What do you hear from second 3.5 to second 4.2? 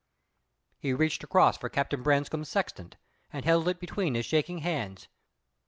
it between